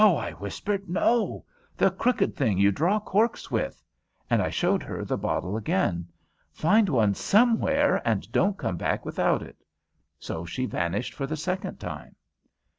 I 0.03 0.31
whispered, 0.31 0.89
"no. 0.89 1.45
The 1.77 1.91
crooked 1.91 2.35
thing 2.35 2.57
you 2.57 2.71
draw 2.71 2.99
corks 2.99 3.51
with," 3.51 3.83
and 4.31 4.41
I 4.41 4.49
showed 4.49 4.81
her 4.81 5.05
the 5.05 5.15
bottle 5.15 5.55
again. 5.55 6.07
"Find 6.51 6.89
one 6.89 7.13
somewhere 7.13 8.01
and 8.03 8.31
don't 8.31 8.57
come 8.57 8.77
back 8.77 9.05
without 9.05 9.43
it." 9.43 9.57
So 10.17 10.43
she 10.43 10.65
vanished 10.65 11.13
for 11.13 11.27
the 11.27 11.37
second 11.37 11.79
time. 11.79 12.15